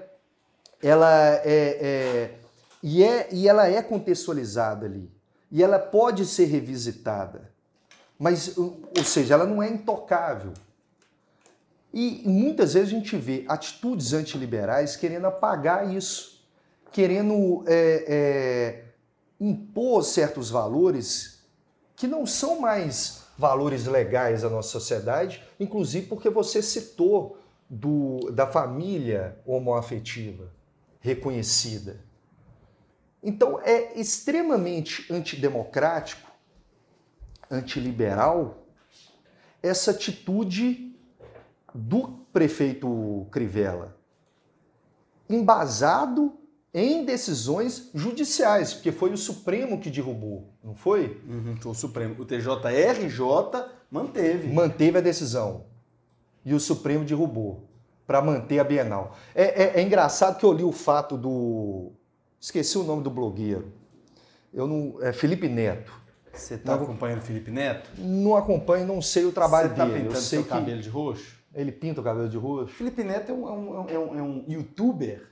[0.83, 2.35] ela é, é-
[2.83, 5.11] e, é e ela é contextualizada ali.
[5.51, 7.51] E ela pode ser revisitada.
[8.19, 10.53] Mas, ou seja, ela não é intocável.
[11.93, 16.45] E muitas vezes a gente vê atitudes antiliberais querendo apagar isso,
[16.93, 18.85] querendo é, é,
[19.41, 21.41] impor certos valores
[21.97, 27.39] que não são mais valores legais da nossa sociedade, inclusive porque você citou
[27.69, 30.51] do, da família homoafetiva
[31.01, 31.99] reconhecida.
[33.23, 36.31] Então é extremamente antidemocrático,
[37.51, 38.67] antiliberal,
[39.63, 40.97] essa atitude
[41.75, 43.97] do prefeito Crivella,
[45.29, 46.35] embasado
[46.73, 51.21] em decisões judiciais, porque foi o Supremo que derrubou, não foi?
[51.29, 52.15] Uhum, foi o Supremo.
[52.21, 53.21] O TJRJ
[53.91, 54.49] manteve.
[54.53, 55.65] Manteve a decisão
[56.45, 57.69] e o Supremo derrubou
[58.07, 59.17] para manter a Bienal.
[59.35, 61.93] É, é- é engraçado que eu li o fato do.
[62.41, 63.73] Esqueci o nome do blogueiro.
[64.53, 64.97] Eu não.
[65.03, 65.93] É Felipe Neto.
[66.33, 66.85] Você tá Não.
[66.85, 67.91] acompanhando o Felipe Neto?
[67.99, 69.99] Não acompanho, não sei o trabalho Você tá dele.
[69.99, 71.39] Eu pintando sei seu cabelo de roxo?
[71.53, 72.73] ele pinta o cabelo de roxo.
[72.75, 75.29] Felipe Neto é um, é um- é um- é um youtuber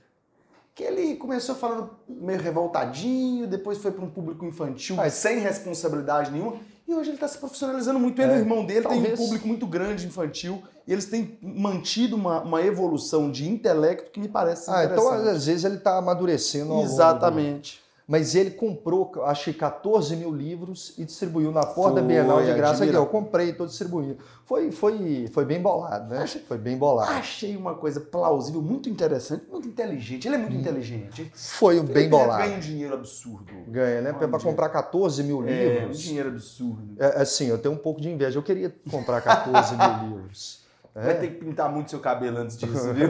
[0.79, 6.31] que ele começou falando meio revoltadinho, depois foi para um público infantil Ah, sem responsabilidade
[6.31, 6.55] nenhuma,
[6.87, 8.17] e hoje ele está se profissionalizando muito.
[8.21, 11.03] Ele e É, o irmão dele tem um talvez- público muito grande infantil, e eles
[11.03, 15.35] têm mantido uma, uma evolução de intelecto que me parece Ah, então interessante.
[15.35, 16.79] às vezes ele está amadurecendo.
[16.81, 17.81] Exatamente.
[18.11, 22.39] Mas ele comprou, acho que 14 mil livros e distribuiu na porta da Foi, Bienal
[22.43, 22.73] de graça.
[22.73, 24.17] Aqui, admira- eu comprei, estou distribuindo.
[24.45, 26.25] Foi, foi, foi bem bolado, né?
[26.47, 27.11] Foi bem bolado.
[27.11, 30.27] Achei uma coisa plausível, muito interessante, muito inteligente.
[30.27, 31.31] Ele é muito inteligente.
[31.35, 32.41] Foi Felipe bem Neto bolado.
[32.43, 33.53] Ganha um dinheiro absurdo.
[33.67, 34.11] Ganha, né?
[34.11, 35.99] Para comprar 14 mil É, um livros.
[35.99, 36.95] dinheiro absurdo.
[36.97, 38.39] É, assim, eu tenho um pouco de inveja.
[38.39, 39.85] Eu queria comprar 14 mil
[40.17, 40.67] livros.
[40.95, 43.09] Vai É, ter que pintar muito seu cabelo antes disso, viu?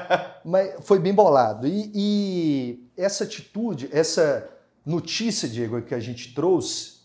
[0.42, 1.66] Mas foi bem bolado.
[1.66, 4.50] E, e essa atitude, essa
[4.84, 6.98] notícia, Diego, que a gente trouxe,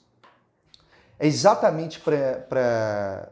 [1.20, 3.32] é exatamente para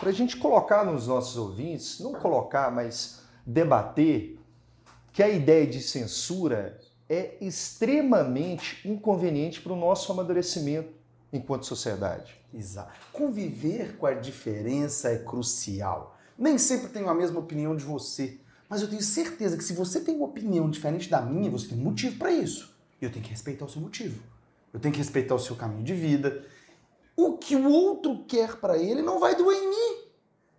[0.00, 4.38] a gente colocar nos nossos ouvintes, não colocar, mas debater,
[5.12, 10.92] que a ideia de censura é extremamente inconveniente para o nosso amadurecimento
[11.30, 12.40] enquanto sociedade.
[12.54, 12.92] Exato.
[13.12, 16.16] Conviver com a diferença é crucial.
[16.38, 18.38] Nem sempre tenho a mesma opinião de você,
[18.68, 21.78] mas eu tenho certeza que se você tem uma opinião diferente da minha, você tem
[21.78, 22.76] um motivo para isso.
[23.00, 24.22] E eu tenho que respeitar o seu motivo.
[24.72, 26.44] Eu tenho que respeitar o seu caminho de vida.
[27.16, 30.08] O que o outro quer para ele não vai doer em mim.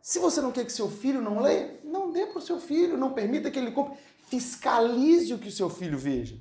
[0.01, 2.97] Se você não quer que seu filho não leia, não dê para o seu filho,
[2.97, 3.97] não permita que ele compre.
[4.28, 6.36] Fiscalize o que o seu filho veja.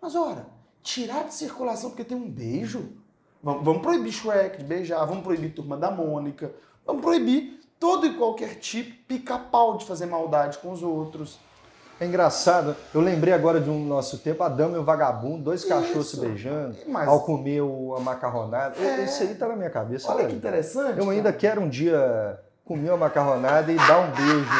[0.00, 0.48] Mas ora,
[0.82, 2.92] tirar de circulação porque tem um beijo?
[3.42, 6.54] Vamos, vamos proibir Shrek de beijar, vamos proibir Turma da Mônica,
[6.86, 11.38] vamos proibir todo e qualquer tipo, pica-pau de fazer maldade com os outros.
[11.98, 15.64] É engraçado, eu lembrei agora de um nosso tempo, a dama e o vagabundo, dois
[15.64, 16.20] cachorros se Isso.
[16.24, 18.74] beijando, Mas- ao comer a macarronada.
[18.78, 19.04] É.
[19.04, 20.10] Isso aí tá na minha cabeça.
[20.10, 20.98] Olha que interessante.
[20.98, 21.36] Eu ainda cara.
[21.36, 24.50] quero um dia comer uma macarronada e dar um beijo.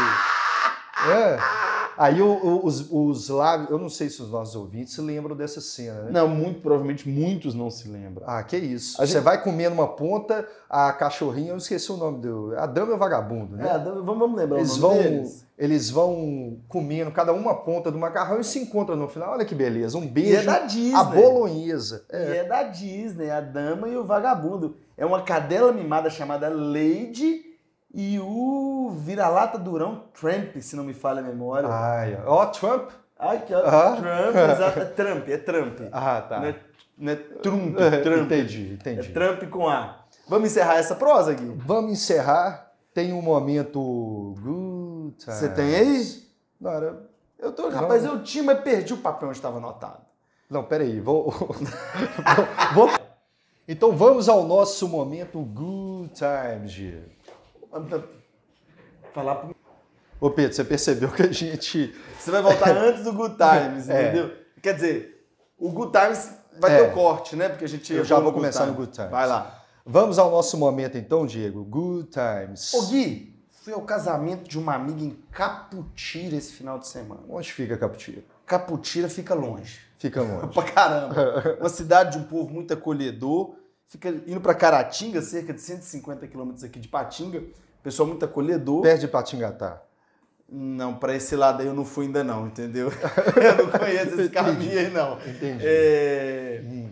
[1.09, 1.60] É.
[2.03, 5.36] Aí o- o- os, os lábios, eu não sei se os nossos ouvintes se lembram
[5.36, 6.11] dessa cena, né?
[6.12, 8.24] Não, muito provavelmente muitos não se lembram.
[8.26, 8.98] Ah, que isso.
[9.03, 12.55] A Você gente- vai comendo uma ponta, a cachorrinha, eu esqueci o nome do.
[12.57, 13.68] A dama e o vagabundo, né?
[13.68, 15.46] É, vamos, vamos lembrar Eles o vão, nome deles.
[15.59, 19.32] eles vão comendo cada uma ponta do macarrão e se encontram no final.
[19.32, 19.98] Olha que beleza.
[19.98, 20.46] Um E é beijo.
[20.46, 20.94] da Disney.
[20.94, 22.05] a bolonhesa.
[22.11, 24.74] E é da Disney, a Dama e o Vagabundo.
[24.96, 27.42] É uma cadela mimada chamada Lady
[27.93, 31.68] e o vira-lata durão Tramp, se não me falha a memória.
[31.70, 32.91] Ai, ó, Trump.
[33.18, 33.97] Ai, que ó, Ah.
[33.97, 34.78] Trump, exato.
[34.80, 35.78] É Trump, é Trump.
[35.93, 36.41] Ah, tá.
[36.41, 36.57] Não é,
[36.97, 38.20] não é Trump, É, Trump.
[38.26, 39.12] entendi, É entendi.
[39.12, 40.05] Trump com A.
[40.28, 41.55] Vamos encerrar essa prosa, Gui?
[41.66, 42.70] Vamos encerrar.
[42.95, 44.34] Tem um momento.
[44.41, 45.55] Good Você times.
[45.57, 46.22] tem aí?
[46.61, 46.99] Não,
[47.38, 50.01] Eu tô, rapaz, eu tinha, mas perdi o papel onde estava anotado.
[50.49, 50.99] não, peraí.
[51.01, 51.30] Vou...
[52.74, 52.91] vou...
[53.68, 57.09] Então vamos ao nosso momento Good Times, Diego.
[59.12, 59.57] Falar pro...
[60.21, 61.95] Ô Pedro, você percebeu que a gente.
[62.18, 64.03] Você vai voltar antes do Good Times, É.
[64.09, 64.35] entendeu?
[64.62, 65.27] Quer dizer,
[65.59, 66.77] o Good Times vai É.
[66.85, 67.49] ter o corte, né?
[67.49, 69.11] Porque a gente Eu já vou começar no Good Times.
[69.11, 69.64] Vai lá.
[69.85, 71.64] Vamos ao nosso momento então, Diego.
[71.64, 72.75] Good Times.
[72.75, 77.23] Ô Gui, fui ao casamento de uma amiga em Caputira esse final de semana.
[77.29, 78.23] Onde fica Caputira?
[78.45, 79.81] Caputira fica longe.
[79.99, 80.49] Fica longe.
[80.53, 81.57] Pra caramba.
[81.59, 83.55] Uma cidade de um povo muito acolhedor.
[83.91, 87.43] Fica indo pra Caratinga, cerca de 150 quilômetros aqui de Patinga.
[87.82, 88.82] Pessoal muito acolhedor.
[88.82, 89.82] Perto de Patingatá.
[90.49, 92.88] Não, pra esse lado aí eu não fui ainda não, entendeu?
[93.36, 95.18] eu não conheço esse caminho aí não.
[95.26, 95.64] Entendi.
[95.66, 96.62] É...
[96.64, 96.91] Hum.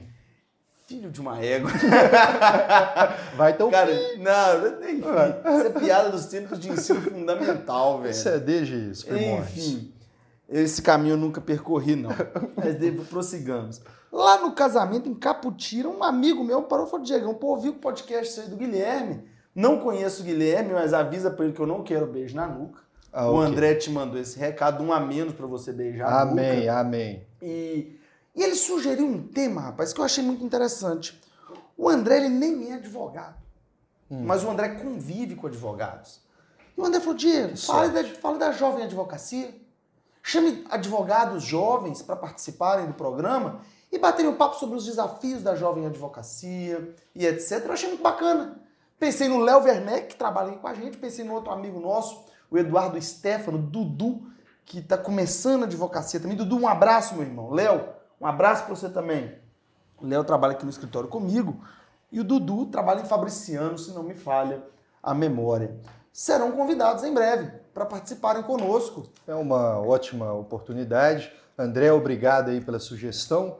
[0.88, 1.70] Filho de uma égua.
[3.36, 8.10] Vai ter um Cara, não, enfim, isso é piada dos tempos de ensino fundamental, velho.
[8.10, 9.50] Isso é desde os primórdios.
[9.50, 9.92] Enfim,
[10.48, 12.10] esse caminho eu nunca percorri, não.
[12.56, 13.80] Mas devo, prossigamos.
[14.10, 17.74] Lá no casamento, em Caputira, um amigo meu parou e falou, Diegão, pô, ouvi o
[17.74, 19.24] podcast aí do Guilherme.
[19.54, 22.80] Não conheço o Guilherme, mas avisa pra ele que eu não quero beijo na nuca.
[23.12, 23.46] Ah, o ok.
[23.46, 26.78] André te mandou esse recado, um a menos pra você beijar a Amém, nuca.
[26.78, 27.26] amém.
[27.42, 27.98] E,
[28.36, 31.20] e ele sugeriu um tema, rapaz, que eu achei muito interessante.
[31.76, 33.36] O André, ele nem é advogado.
[34.10, 34.24] Hum.
[34.24, 36.20] Mas o André convive com advogados.
[36.76, 39.54] E o André falou, Diego, fale da, fale da jovem advocacia.
[40.28, 45.54] Chame advogados jovens para participarem do programa e baterem um papo sobre os desafios da
[45.54, 47.64] jovem advocacia e etc.
[47.64, 48.60] Eu achei muito bacana.
[48.98, 52.26] Pensei no Léo Werneck, que trabalha aí com a gente, pensei no outro amigo nosso,
[52.50, 54.30] o Eduardo Stefano, Dudu,
[54.66, 56.36] que está começando a advocacia também.
[56.36, 57.50] Dudu, um abraço, meu irmão.
[57.50, 57.88] Léo,
[58.20, 59.34] um abraço para você também.
[59.96, 61.64] O Léo trabalha aqui no escritório comigo
[62.12, 64.62] e o Dudu trabalha em Fabriciano, se não me falha
[65.02, 65.74] a memória.
[66.12, 69.08] Serão convidados em breve para participarem conosco.
[69.26, 71.32] É uma ótima oportunidade.
[71.56, 73.58] André, obrigado aí pela sugestão.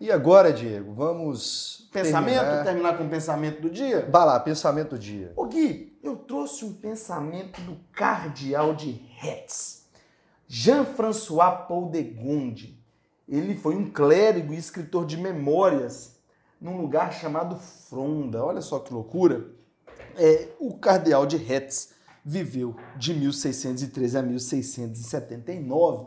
[0.00, 1.88] E agora, Diego, vamos.
[1.92, 2.34] Pensamento?
[2.34, 2.64] terminar.
[2.64, 4.08] Terminar com o pensamento do dia?
[4.10, 5.32] Vai lá, pensamento do dia.
[5.36, 9.86] Ô Gui, eu trouxe um pensamento do cardeal de Retz,
[10.48, 12.82] Jean-François Paul de Gonde.
[13.28, 16.18] Ele foi um clérigo e escritor de memórias
[16.60, 18.44] num lugar chamado Fronda.
[18.44, 19.46] Olha só que loucura.
[20.16, 21.90] É, o cardeal de Retz
[22.24, 26.06] viveu de 1613 a 1679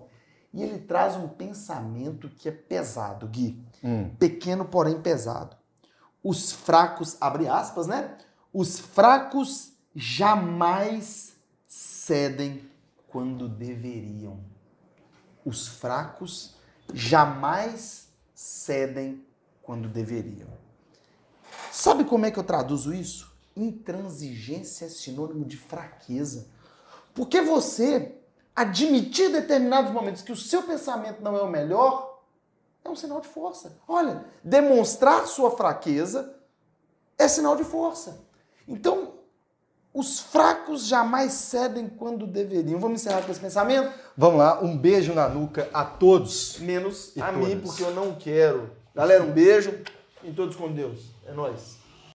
[0.53, 4.10] e ele traz um pensamento que é pesado, Gui Hum.
[4.18, 5.56] pequeno, porém pesado.
[6.24, 8.18] Os fracos, abre aspas, né?
[8.53, 11.34] Os fracos jamais
[11.68, 12.64] cedem
[13.08, 14.39] quando deveriam.
[15.45, 16.56] Os fracos
[16.93, 19.24] jamais cedem
[19.62, 20.49] quando deveriam.
[21.72, 23.35] Sabe como é que eu traduzo isso?
[23.56, 26.47] Intransigência é sinônimo de fraqueza.
[27.14, 28.16] Porque você
[28.56, 32.22] admitir determinados momentos que o seu pensamento não é o melhor,
[32.84, 33.78] é um sinal de força.
[33.88, 36.36] Olha, demonstrar sua fraqueza
[37.18, 38.22] é sinal de força.
[38.68, 39.14] Então,
[39.93, 42.80] os fracos jamais cedem quando deveriam.
[42.80, 43.91] Vamos encerrar com esse pensamento?
[44.18, 46.60] Vamos lá, um beijo na nuca a todos.
[46.60, 47.62] Menos a mim, todas.
[47.62, 48.72] porque eu não quero.
[48.93, 49.74] Galera, um beijo
[50.24, 51.12] e todos com Deus.
[51.26, 51.85] É nóis.